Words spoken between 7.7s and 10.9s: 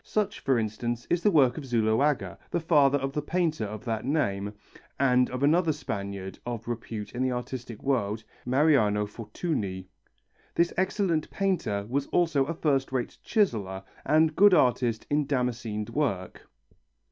world, Mariano Fortuny. This